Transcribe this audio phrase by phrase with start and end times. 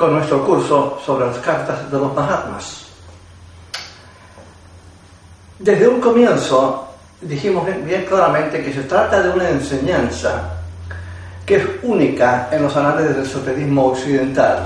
[0.00, 2.86] con nuestro curso sobre las cartas de los Mahatmas.
[5.58, 6.88] Desde un comienzo
[7.20, 10.54] dijimos bien claramente que se trata de una enseñanza
[11.44, 14.64] que es única en los anales del esoterismo occidental.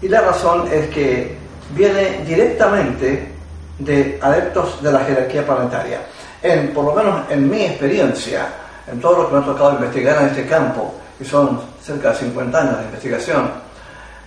[0.00, 1.36] Y la razón es que
[1.74, 3.32] viene directamente
[3.80, 6.02] de adeptos de la jerarquía planetaria.
[6.40, 8.46] En, por lo menos en mi experiencia,
[8.86, 12.16] en todo lo que me ha tocado investigar en este campo, que son cerca de
[12.18, 13.63] 50 años de investigación,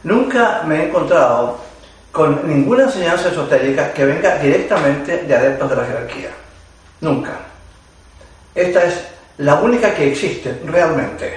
[0.08, 1.58] nunca me he encontrado
[2.12, 6.30] con ninguna enseñanza esotérica que venga directamente de adeptos de la jerarquía.
[7.02, 7.38] Nunca.
[8.56, 9.04] Esta es
[9.38, 11.36] la única que existe realmente.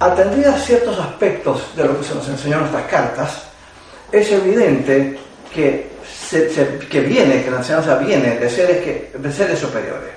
[0.00, 3.42] Atendidas ciertos aspectos de lo que se nos enseñó en estas cartas,
[4.12, 5.18] es evidente
[5.52, 5.90] que,
[6.90, 10.10] que viene, que la enseñanza viene de seres, que, de seres superiores.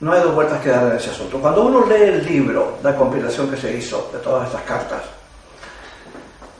[0.00, 1.38] No hay dos vueltas que dar en ese asunto.
[1.38, 5.02] Cuando uno lee el libro, la compilación que se hizo de todas estas cartas,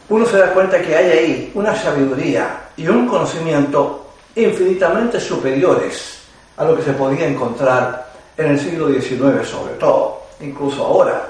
[0.08, 6.19] uno se da cuenta que hay ahí una sabiduría y un conocimiento infinitamente superiores
[6.56, 11.23] a lo que se podía encontrar en el siglo XIX sobre todo, incluso ahora.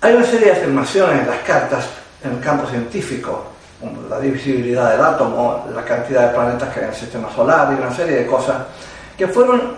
[0.00, 1.88] Hay una serie de afirmaciones en las cartas
[2.22, 3.44] en el campo científico,
[4.08, 7.80] la divisibilidad del átomo, la cantidad de planetas que hay en el sistema solar y
[7.80, 8.56] una serie de cosas
[9.16, 9.76] que fueron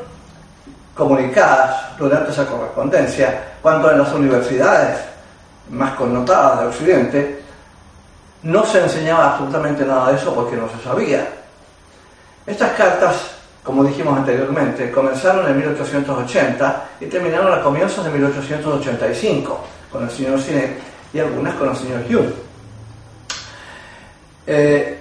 [0.94, 4.98] comunicadas durante esa correspondencia cuando en las universidades
[5.70, 7.42] más connotadas de Occidente
[8.42, 11.28] no se enseñaba absolutamente nada de eso porque no se sabía.
[12.46, 19.60] Estas cartas como dijimos anteriormente, comenzaron en 1880 y terminaron a comienzos de 1885
[19.92, 20.78] con el señor Sinet
[21.12, 22.32] y algunas con el señor Hume.
[24.46, 24.96] Eh,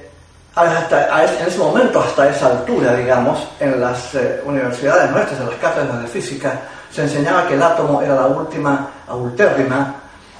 [0.57, 6.01] en ese momento, hasta esa altura, digamos, en las eh, universidades nuestras, en las cátedras
[6.01, 6.59] de física,
[6.91, 9.95] se enseñaba que el átomo era la última, aultérrima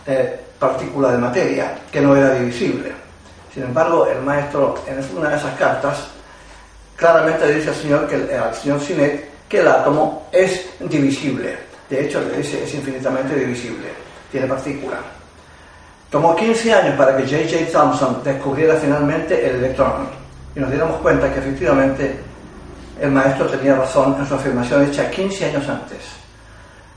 [0.10, 2.92] eh, partícula de materia, que no era divisible.
[3.54, 6.08] Sin embargo, el maestro, en una de esas cartas,
[6.96, 11.58] claramente dice al señor, que, al señor Sinet que el átomo es divisible.
[11.90, 13.88] De hecho, le dice es infinitamente divisible,
[14.32, 15.00] tiene partículas.
[16.10, 17.72] Tomó 15 años para que J.J.
[17.72, 20.10] Thomson descubriera finalmente el electrón
[20.56, 22.20] y nos diéramos cuenta que efectivamente
[23.00, 26.00] el maestro tenía razón en su afirmación hecha 15 años antes.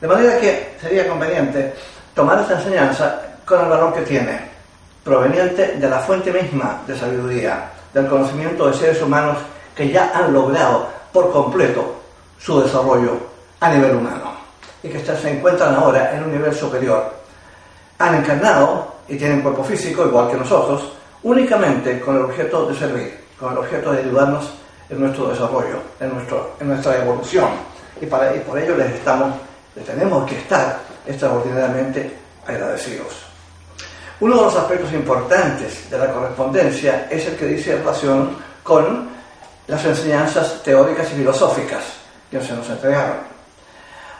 [0.00, 1.74] De manera que sería conveniente
[2.14, 4.40] tomar esta enseñanza con el valor que tiene,
[5.04, 9.38] proveniente de la fuente misma de sabiduría, del conocimiento de seres humanos
[9.74, 11.96] que ya han logrado por completo
[12.38, 13.16] su desarrollo
[13.60, 14.32] a nivel humano
[14.82, 17.12] y que se encuentran ahora en un nivel superior.
[17.98, 23.20] Han encarnado y tienen cuerpo físico igual que nosotros, únicamente con el objeto de servir,
[23.38, 24.50] con el objeto de ayudarnos
[24.88, 27.50] en nuestro desarrollo, en, nuestro, en nuestra evolución.
[28.00, 29.32] Y, para, y por ello les, estamos,
[29.76, 33.32] les tenemos que estar extraordinariamente agradecidos.
[34.20, 39.08] Uno de los aspectos importantes de la correspondencia es el que dice relación con
[39.66, 41.82] las enseñanzas teóricas y filosóficas
[42.30, 43.16] que se nos entregaron.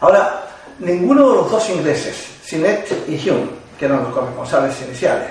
[0.00, 0.42] Ahora,
[0.80, 5.30] ninguno de los dos ingleses, Sinet y Hume, que eran los corresponsables iniciales,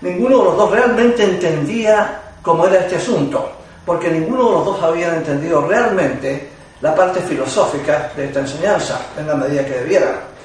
[0.00, 3.52] ninguno de los dos realmente entendía cómo era este asunto,
[3.84, 6.50] porque ninguno de los dos habían entendido realmente
[6.80, 10.35] la parte filosófica de esta enseñanza en la medida que debieran.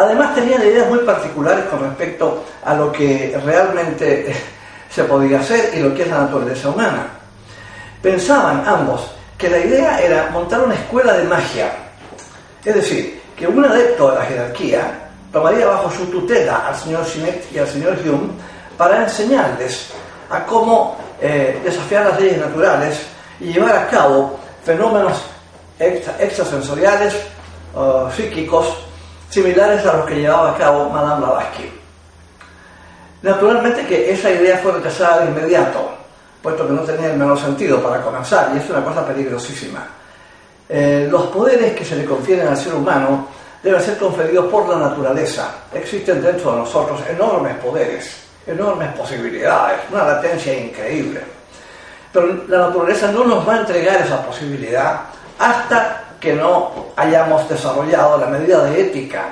[0.00, 4.34] Además tenían ideas muy particulares con respecto a lo que realmente
[4.90, 7.06] se podía hacer y lo que es la naturaleza humana.
[8.00, 11.72] Pensaban ambos que la idea era montar una escuela de magia,
[12.64, 17.52] es decir, que un adepto de la jerarquía tomaría bajo su tutela al señor Sinet
[17.52, 18.30] y al señor Hume
[18.78, 19.88] para enseñarles
[20.30, 23.02] a cómo eh, desafiar las leyes naturales
[23.38, 25.20] y llevar a cabo fenómenos
[25.78, 27.14] extrasensoriales
[27.74, 28.89] o psíquicos
[29.30, 31.72] similares a los que llevaba a cabo Madame Blavatsky.
[33.22, 36.00] Naturalmente que esa idea fue rechazada de inmediato
[36.42, 39.86] puesto que no tenía el menor sentido para comenzar, y es una cosa peligrosísima.
[40.68, 43.28] Eh, los poderes que se le confieren al ser humano
[43.62, 45.50] deben ser conferidos por la naturaleza.
[45.72, 48.16] Existen dentro de nosotros enormes poderes,
[48.46, 51.20] enormes posibilidades, una latencia increíble.
[52.12, 55.00] Pero la naturaleza no nos va a entregar esa posibilidad
[55.38, 59.30] hasta que no hayamos desarrollado la medida de ética,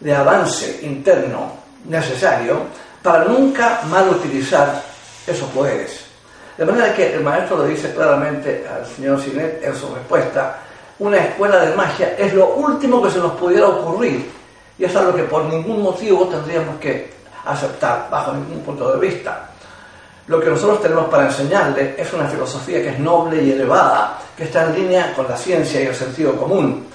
[0.00, 1.52] de avance interno
[1.84, 2.60] necesario
[3.02, 4.82] para nunca mal utilizar
[5.26, 6.06] esos poderes.
[6.56, 10.58] De manera que el maestro le dice claramente al señor Sinet en su respuesta,
[10.98, 14.30] una escuela de magia es lo último que se nos pudiera ocurrir
[14.78, 17.12] y es algo que por ningún motivo tendríamos que
[17.44, 19.50] aceptar bajo ningún punto de vista.
[20.26, 24.44] Lo que nosotros tenemos para enseñarle es una filosofía que es noble y elevada, que
[24.44, 26.86] está en línea con la ciencia y el sentido común,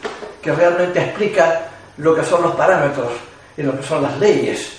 [0.41, 3.09] que realmente explica lo que son los parámetros
[3.55, 4.73] y lo que son las leyes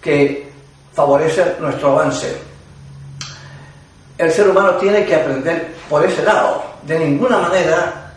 [0.00, 0.50] que
[0.94, 2.34] favorecen nuestro avance.
[4.16, 8.12] El ser humano tiene que aprender por ese lado, de ninguna manera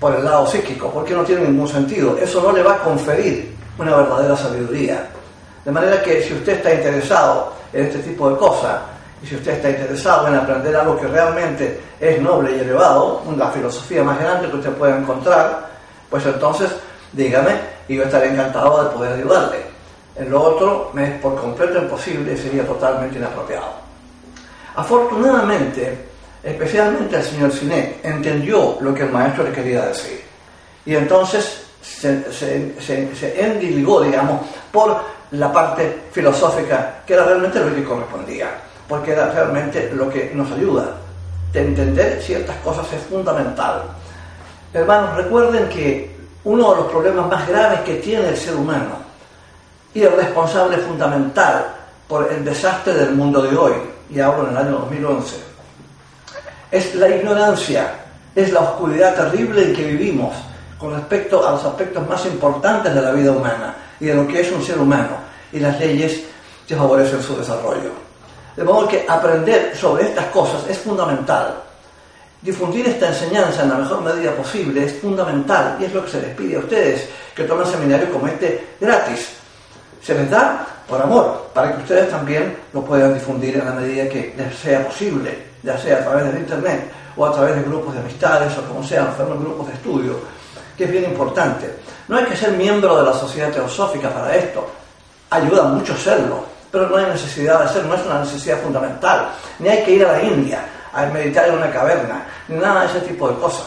[0.00, 2.16] por el lado psíquico, porque no tiene ningún sentido.
[2.16, 5.06] Eso no le va a conferir una verdadera sabiduría.
[5.64, 8.80] De manera que si usted está interesado en este tipo de cosas,
[9.22, 13.50] y si usted está interesado en aprender algo que realmente es noble y elevado, la
[13.50, 15.68] filosofía más grande que usted pueda encontrar,
[16.10, 16.70] pues entonces
[17.12, 17.52] dígame
[17.86, 19.58] y yo estaré encantado de poder ayudarle.
[20.16, 23.72] En lo otro me es por completo imposible y sería totalmente inapropiado.
[24.74, 25.98] Afortunadamente,
[26.42, 30.20] especialmente el señor Sinek entendió lo que el maestro le quería decir.
[30.84, 34.40] Y entonces se, se, endiligó, digamos,
[34.72, 38.50] por la parte filosófica, que era realmente lo que correspondía,
[38.92, 40.90] porque era realmente lo que nos ayuda.
[41.50, 43.84] De entender ciertas cosas es fundamental.
[44.74, 48.96] Hermanos, recuerden que uno de los problemas más graves que tiene el ser humano
[49.94, 51.68] y el responsable fundamental
[52.06, 53.72] por el desastre del mundo de hoy,
[54.10, 55.36] y hablo en el año 2011,
[56.70, 57.94] es la ignorancia,
[58.34, 60.34] es la oscuridad terrible en que vivimos
[60.76, 64.42] con respecto a los aspectos más importantes de la vida humana y de lo que
[64.42, 65.16] es un ser humano
[65.50, 66.24] y las leyes
[66.68, 68.11] que favorecen su desarrollo.
[68.56, 71.54] De modo que aprender sobre estas cosas es fundamental.
[72.42, 76.20] Difundir esta enseñanza en la mejor medida posible es fundamental y es lo que se
[76.20, 79.28] les pide a ustedes que tomen seminario como este gratis.
[80.02, 84.08] Se les da por amor, para que ustedes también lo puedan difundir en la medida
[84.08, 87.94] que les sea posible, ya sea a través del Internet o a través de grupos
[87.94, 90.18] de amistades o como sean, hacer grupos de estudio,
[90.76, 91.70] que es bien importante.
[92.08, 94.68] No hay que ser miembro de la sociedad teosófica para esto,
[95.30, 99.28] ayuda mucho serlo, pero no hay necesidad de hacerlo, no es una necesidad fundamental,
[99.58, 102.86] ni hay que ir a la India a meditar en una caverna, ni nada de
[102.86, 103.66] ese tipo de cosas.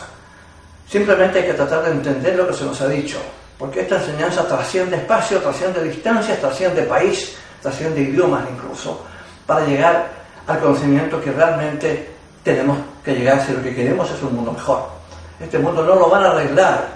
[0.90, 3.19] Simplemente hay que tratar de entender lo que se nos ha dicho,
[3.60, 9.06] porque esta enseñanza trasciende espacio, trasciende distancias, trasciende país, trasciende idiomas incluso,
[9.46, 10.10] para llegar
[10.48, 12.10] al conocimiento que realmente
[12.44, 14.90] tenemos que llegar si lo que queremos es un mundo mejor.
[15.40, 16.88] Este mundo no lo van a arreglar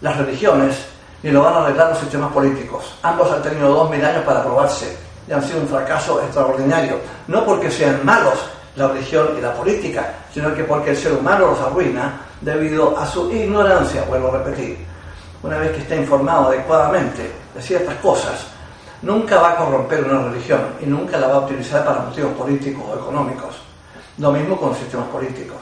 [0.00, 0.76] las religiones
[1.22, 2.96] ni lo van a arreglar los sistemas políticos.
[3.02, 6.98] Ambos han tenido dos mil años para probarse y han sido un fracaso extraordinario.
[7.28, 8.38] No porque sean malos
[8.76, 13.06] la religión y la política, sino que porque el ser humano los arruina debido a
[13.06, 14.86] su ignorancia, vuelvo a repetir
[15.42, 18.46] una vez que esté informado adecuadamente de ciertas cosas,
[19.02, 22.82] nunca va a corromper una religión y nunca la va a utilizar para motivos políticos
[22.90, 23.56] o económicos.
[24.18, 25.58] Lo mismo con los sistemas políticos.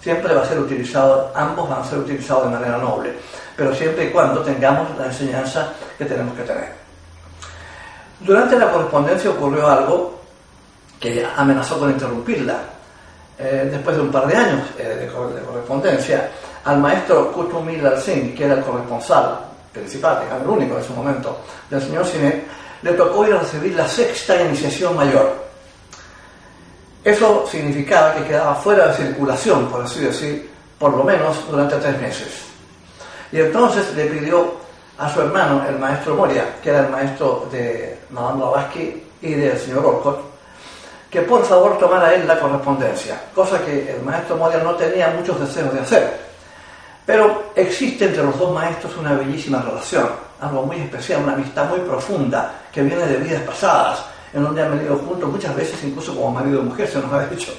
[0.00, 3.14] Siempre va a ser utilizado, ambos van a ser utilizados de manera noble,
[3.56, 6.83] pero siempre y cuando tengamos la enseñanza que tenemos que tener.
[8.24, 10.18] Durante la correspondencia ocurrió algo
[10.98, 12.58] que amenazó con interrumpirla.
[13.38, 16.30] Eh, después de un par de años eh, de, correspondencia,
[16.64, 19.40] al maestro Kutumil al que era el corresponsal
[19.72, 21.36] principal, el único en su momento,
[21.68, 22.44] del señor Sinek,
[22.80, 25.34] le tocó ir a recibir la sexta iniciación mayor.
[27.02, 32.00] Eso significaba que quedaba fuera de circulación, por así decir, por lo menos durante tres
[32.00, 32.28] meses.
[33.32, 34.63] Y entonces le pidió
[34.98, 39.58] a su hermano, el maestro Moria, que era el maestro de Madame Blavatsky y del
[39.58, 40.20] señor Orcott,
[41.10, 45.40] que por favor tomara él la correspondencia, cosa que el maestro Moria no tenía muchos
[45.40, 46.24] deseos de hacer.
[47.06, 50.08] Pero existe entre los dos maestros una bellísima relación,
[50.40, 54.76] algo muy especial, una amistad muy profunda que viene de vidas pasadas, en donde han
[54.76, 57.52] venido juntos muchas veces, incluso como marido y mujer, se nos ha dicho.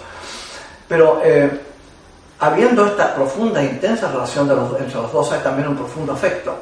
[0.87, 1.61] Pero eh,
[2.39, 6.55] habiendo esta profunda e intensa relación entre los dos, hay también un profundo afecto.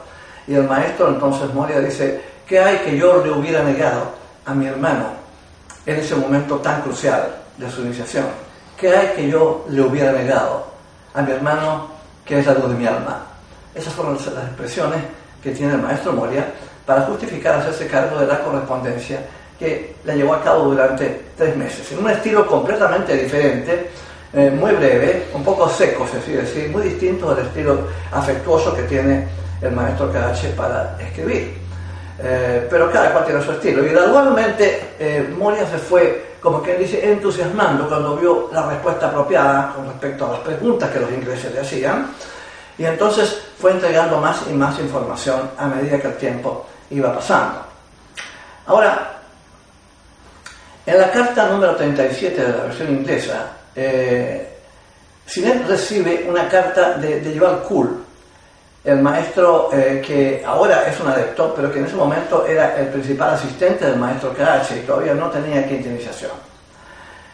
[0.48, 4.12] Y el maestro entonces Moria dice, ¿qué hay que yo le hubiera negado
[4.46, 5.06] a mi hermano
[5.86, 8.26] en ese momento tan crucial de su iniciación?
[8.78, 10.68] ¿Qué hay que yo le hubiera negado
[11.14, 11.88] a mi hermano
[12.26, 13.26] que es algo de mi alma?
[13.74, 15.02] Esas fueron las expresiones
[15.42, 16.46] que tiene el maestro Moria
[16.86, 19.20] para justificar hacerse cargo de la correspondencia
[19.58, 23.90] que la llevó a cabo durante tres meses, en un estilo completamente diferente,
[24.34, 29.28] eh, muy breve, un poco seco, es decir, muy distinto del estilo afectuoso que tiene
[29.62, 31.64] el maestro Karache para escribir.
[32.20, 33.86] Eh, pero cada cual tiene su estilo.
[33.86, 39.74] Y gradualmente eh, Moria se fue, como quien dice, entusiasmando cuando vio la respuesta apropiada
[39.76, 42.08] con respecto a las preguntas que los ingleses le hacían.
[42.78, 47.62] Y entonces fue entregando más y más información a medida que el tiempo iba pasando.
[48.66, 49.20] Ahora,
[50.86, 54.50] en la carta número 37 de la versión inglesa, eh,
[55.26, 58.04] Sinet recibe una carta de, de Yuval Kuhl,
[58.84, 62.88] el maestro eh, que ahora es un adepto, pero que en ese momento era el
[62.88, 66.32] principal asistente del maestro Karachi y todavía no tenía quinta iniciación.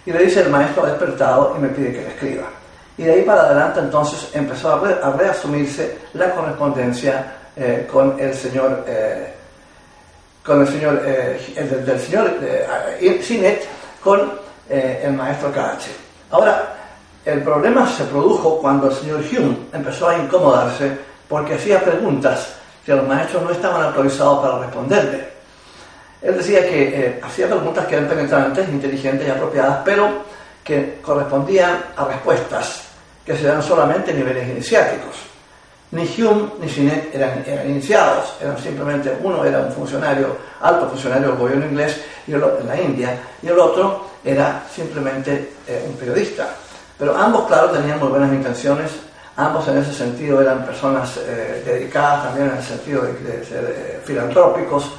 [0.06, 2.44] Y le dice el maestro despertado y me pide que le escriba.
[2.98, 8.86] Y de ahí para adelante entonces empezó a, reasumirse la correspondencia eh, con el señor
[8.88, 9.34] eh,
[10.44, 12.32] con el señor, eh, el del, señor
[13.22, 13.66] Sinet
[14.04, 14.32] con
[14.70, 15.92] el maestro Karachi.
[16.32, 16.76] Ahora,
[17.26, 22.56] el problema se produjo cuando el señor Hume empezó a incomodarse porque hacía preguntas
[22.86, 25.30] que los maestros no estaban autorizados para responderle.
[26.22, 30.10] Él decía que hacía preguntas que eran penetrantes, inteligentes y apropiadas, pero
[30.64, 32.84] que correspondían a respuestas
[33.26, 35.16] que se dan solamente en niveles iniciáticos.
[35.92, 41.38] Ni Hume ni Sinet eran, iniciados, eran simplemente, uno era un funcionario, alto funcionario del
[41.38, 46.50] gobierno inglés y en la India, y el otro era simplemente eh, un periodista.
[46.98, 48.92] Pero ambos, claro, tenían muy buenas intenciones,
[49.36, 54.02] ambos en ese sentido eran personas eh, dedicadas también en el sentido de, ser eh,
[54.04, 54.92] filantrópicos,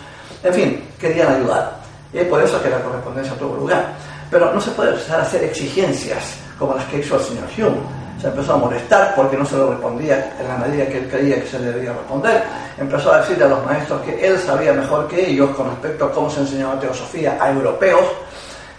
[0.42, 1.76] en fin, querían ayudar.
[2.12, 3.92] Y es por eso que la correspondencia tuvo lugar.
[4.30, 8.00] Pero no se puede empezar a hacer exigencias como las que hizo el señor Hume
[8.20, 11.40] se empezó a molestar porque no se lo respondía en la medida que él creía
[11.40, 12.42] que se le debía responder.
[12.76, 16.12] Empezó a decirle a los maestros que él sabía mejor que ellos con respecto a
[16.12, 18.04] cómo se enseñaba teosofía a europeos.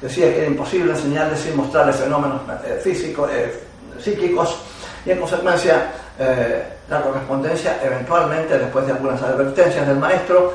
[0.01, 3.53] Decía que era imposible enseñarles y mostrarles fenómenos eh, físicos, eh,
[3.99, 4.57] psíquicos,
[5.05, 10.53] y en consecuencia eh, la correspondencia eventualmente, después de algunas advertencias del maestro,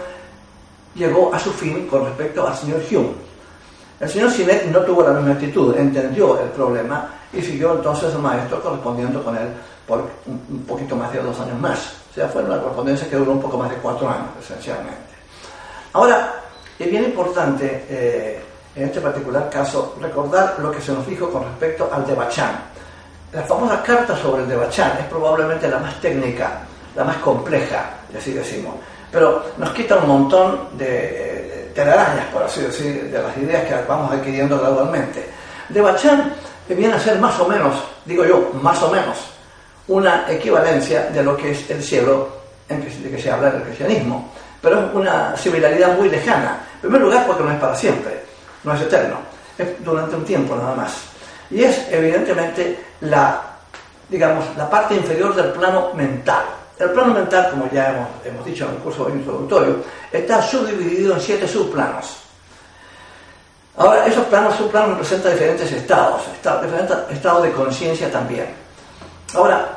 [0.95, 3.27] llegó a su fin con respecto al señor Hume.
[4.01, 8.21] El señor Sinet no tuvo la misma actitud, entendió el problema y siguió entonces el
[8.21, 9.49] maestro correspondiendo con él
[9.87, 11.95] por un poquito más de dos años más.
[12.11, 15.15] O sea, fue una correspondencia que duró un poco más de cuatro años, esencialmente.
[15.93, 16.35] Ahora,
[16.79, 18.45] es bien importante
[18.77, 22.61] en este particular caso recordar lo que se nos dijo con respecto al Devachan.
[23.33, 26.61] La famosa carta sobre el Devachan es probablemente la más técnica,
[26.95, 28.75] la más compleja, así decimos,
[29.11, 34.13] pero nos quita un montón de telarañas, por así decir, de las ideas que vamos
[34.13, 35.27] adquiriendo gradualmente.
[35.69, 36.33] De Bachan
[36.69, 39.17] viene a ser más o menos, digo yo, más o menos,
[39.89, 42.29] una equivalencia de lo que es el cielo
[42.69, 44.33] en que, de que se habla en cristianismo.
[44.61, 46.61] Pero es una similaridad muy lejana.
[46.77, 48.16] En primer lugar, porque no es para siempre,
[48.67, 49.17] no es eterno,
[49.57, 50.93] es durante un tiempo nada más.
[51.51, 53.41] Y es evidentemente la,
[54.09, 56.45] digamos, la parte inferior del plano mental.
[56.79, 59.77] El plano mental, como ya hemos, hemos dicho en el curso introductorio,
[60.13, 62.19] está subdividido en siete subplanos.
[63.79, 66.23] Ahora, esos planos, subplanos representan diferentes estados,
[66.63, 68.47] diferentes estados de conciencia también.
[69.35, 69.69] Ahora,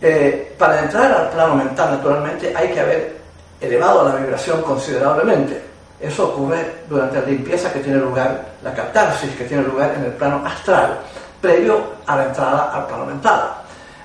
[0.00, 3.16] eh, para entrar al plano mental, naturalmente, hay que haber
[3.60, 5.67] elevado la vibración considerablemente.
[6.00, 10.12] Eso ocurre durante la limpieza que tiene lugar, la catarsis que tiene lugar en el
[10.12, 10.98] plano astral,
[11.40, 13.50] previo a la entrada al plano mental.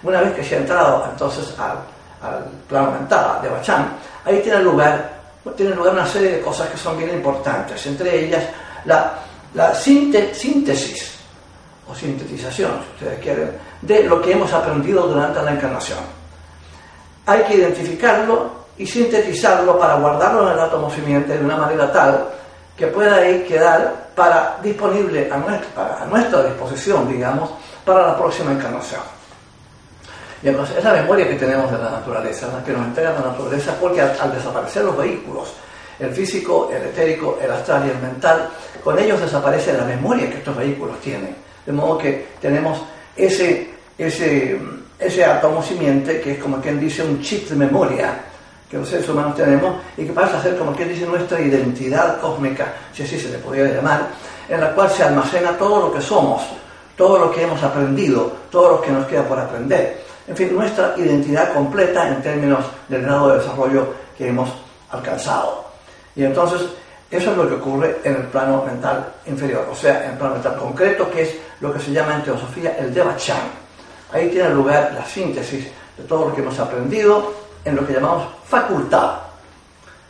[0.02, 1.78] Una vez que se ha entrado entonces al
[2.24, 5.12] al plano mental de Bachan, ahí tiene lugar,
[5.56, 8.44] tiene lugar una serie de cosas que son bien importantes, entre ellas
[8.86, 9.14] la,
[9.54, 11.12] la síntesis
[11.88, 16.00] o sintetización, si ustedes quieren, de lo que hemos aprendido durante la encarnación.
[17.26, 22.28] Hay que identificarlo y sintetizarlo para guardarlo en el átomo simiente de una manera tal
[22.76, 27.52] que pueda ahí quedar para disponible a nuestra, a nuestra disposición, digamos,
[27.86, 29.02] para la próxima encarnación.
[30.42, 33.32] Y entonces es la memoria que tenemos de la naturaleza, la que nos entrega la
[33.32, 35.54] naturaleza, porque al, desaparecer los vehículos,
[36.00, 38.50] el físico, el etérico, el astral y el mental,
[38.84, 41.36] con ellos desaparece la memoria que estos vehículos tienen.
[41.66, 42.82] De modo que tenemos
[43.16, 44.60] ese, ese,
[45.00, 48.14] ese átomo simiente que es como quien dice un chip de memoria
[48.74, 52.20] que los seres humanos tenemos y que pasa a ser como quien dice nuestra identidad
[52.20, 54.08] cósmica, si así se le podría llamar,
[54.50, 56.42] en la cual se almacena todo lo que somos,
[56.98, 60.94] todo lo que hemos aprendido, todo lo que nos queda por aprender en fin, nuestra
[60.98, 64.50] identidad completa en términos del grado de desarrollo que hemos
[64.90, 65.66] alcanzado.
[66.16, 66.62] Y entonces,
[67.12, 70.36] eso es lo que ocurre en el plano mental inferior, o sea, en el plano
[70.36, 73.42] mental concreto, que es lo que se llama en teosofía el Devachan.
[74.14, 77.34] Ahí tiene lugar la síntesis de todo lo que hemos aprendido
[77.66, 79.14] en lo que llamamos facultad.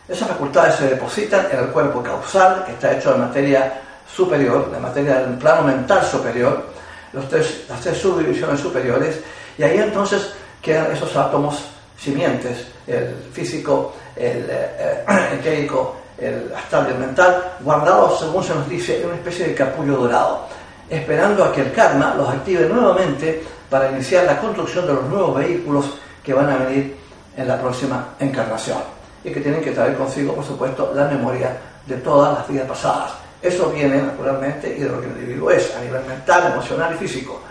[0.07, 3.81] Esas facultades se depositan en el cuerpo causal, que está hecho de materia
[4.13, 6.65] superior, de materia del plano mental superior,
[7.13, 9.21] los tres, las tres subdivisiones superiores,
[9.57, 11.63] y ahí entonces quedan esos átomos
[11.97, 15.05] simientes, el físico, el eh,
[15.39, 19.55] etérico, el astral y el mental, guardados, según se nos dice, en una especie de
[19.55, 20.47] capullo dorado,
[20.89, 25.35] esperando a que el karma los active nuevamente para iniciar la construcción de los nuevos
[25.35, 25.85] vehículos
[26.23, 27.02] que van a venir
[27.35, 28.79] en la próxima encarnación
[29.23, 33.13] y que tienen que traer consigo, por supuesto, la memoria de todas las vidas pasadas.
[33.41, 36.97] Eso viene naturalmente y de lo que el individuo es a nivel mental, emocional y
[36.97, 37.41] físico.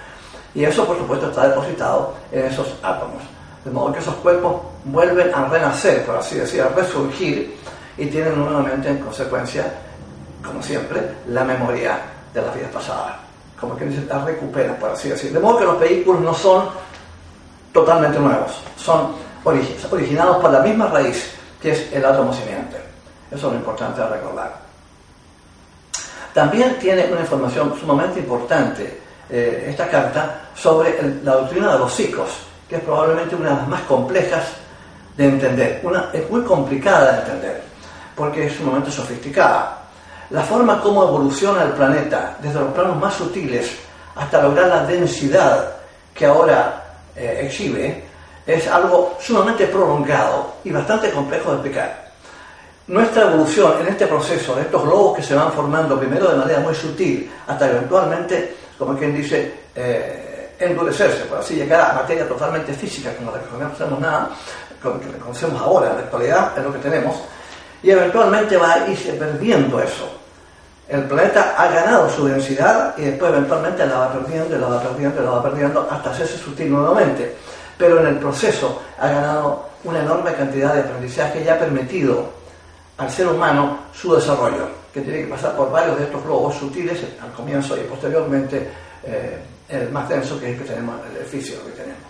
[0.54, 3.22] Y eso, por supuesto, está depositado en esos átomos.
[3.64, 7.56] De modo que esos cuerpos vuelven a renacer, por así decir, a resurgir
[7.96, 9.72] y tienen nuevamente en consecuencia,
[10.44, 11.98] como siempre, la memoria
[12.34, 13.16] de las vidas pasadas.
[13.58, 15.32] Como que la recuperan, por así decir.
[15.32, 16.68] De modo que los vehículos no son
[17.72, 19.12] totalmente nuevos, son
[19.44, 22.76] originados por la misma raíz que es el átomo simiente.
[23.30, 24.52] Eso es lo importante a recordar.
[26.34, 32.28] También tiene una información sumamente importante eh, esta carta sobre la doctrina de los ciclos,
[32.68, 34.44] que es probablemente una de las más complejas
[35.16, 35.80] de entender.
[35.82, 37.62] Una, es muy complicada de entender,
[38.16, 39.78] porque es sumamente sofisticada.
[40.30, 43.70] La forma como evoluciona el planeta, desde los planos más sutiles
[44.14, 45.76] hasta lograr la densidad
[46.14, 46.82] que ahora
[47.14, 48.04] eh, exhibe,
[48.46, 52.12] es algo sumamente prolongado y bastante complejo de explicar.
[52.88, 56.60] Nuestra evolución en este proceso, de estos globos que se van formando primero de manera
[56.60, 62.72] muy sutil, hasta eventualmente, como quien dice, eh, endurecerse, por así llegar a materia totalmente
[62.74, 64.30] física, como la que conocemos nada,
[64.82, 67.16] que conocemos ahora, en la actualidad, es lo que tenemos,
[67.82, 70.18] y eventualmente va a irse perdiendo eso.
[70.88, 75.22] El planeta ha ganado su densidad y después eventualmente la va perdiendo, la va perdiendo,
[75.22, 77.36] la va perdiendo hasta hacerse sutil nuevamente.
[77.78, 82.30] Pero en el proceso ha ganado una enorme cantidad de aprendizaje y ha permitido
[82.98, 87.00] al ser humano su desarrollo, que tiene que pasar por varios de estos globos sutiles
[87.20, 88.68] al comienzo y posteriormente
[89.04, 89.38] eh,
[89.68, 92.02] el más denso que es el que tenemos, el físico que tenemos.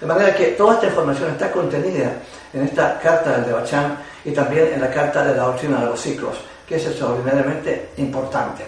[0.00, 2.12] De manera que toda esta información está contenida
[2.52, 5.86] en esta carta del de Bachán y también en la carta de la doctrina de
[5.86, 8.64] los ciclos, que es extraordinariamente importante.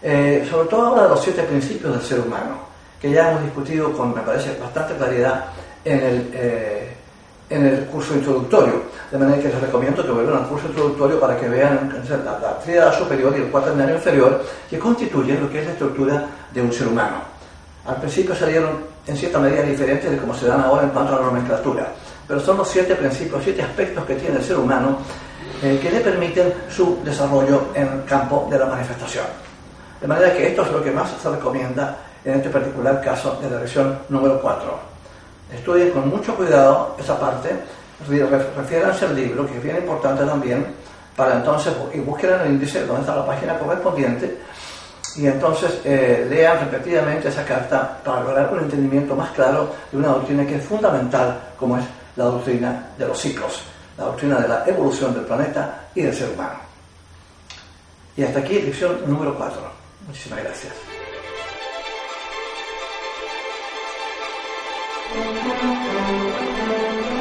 [0.00, 2.67] Eh, sobre todo habla de los siete principios del ser humano,
[3.00, 5.46] que ya hemos discutido con, me parece, bastante claridad
[5.84, 6.92] en el, eh,
[7.50, 8.82] en el curso introductorio.
[9.10, 12.58] De manera que les recomiendo que vuelvan al curso introductorio para que vean la, la
[12.58, 16.72] tríada superior y el cuaternario inferior, que constituyen lo que es la estructura de un
[16.72, 17.16] ser humano.
[17.86, 21.20] Al principio salieron en cierta medida diferentes de cómo se dan ahora en cuanto a
[21.20, 21.88] la nomenclatura,
[22.26, 24.98] pero son los siete principios, siete aspectos que tiene el ser humano
[25.62, 29.24] eh, que le permiten su desarrollo en el campo de la manifestación.
[30.00, 33.50] De manera que esto es lo que más se recomienda en este particular caso de
[33.50, 34.78] la lección número 4.
[35.54, 37.50] Estudien con mucho cuidado esa parte,
[38.56, 40.66] refiéranse al libro, que es bien importante también,
[41.16, 44.38] para entonces, y busquen en el índice donde está la página correspondiente,
[45.16, 50.08] y entonces eh, lean repetidamente esa carta para lograr un entendimiento más claro de una
[50.08, 53.62] doctrina que es fundamental, como es la doctrina de los ciclos,
[53.96, 56.58] la doctrina de la evolución del planeta y del ser humano.
[58.16, 59.60] Y hasta aquí, lección número 4.
[60.06, 60.97] Muchísimas gracias.
[65.10, 65.52] Thank
[67.12, 67.17] you.